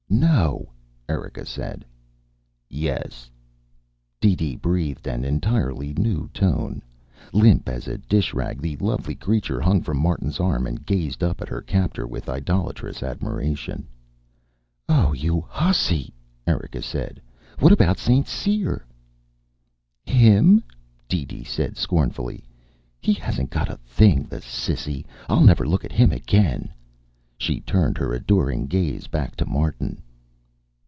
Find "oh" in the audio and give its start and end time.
14.89-15.13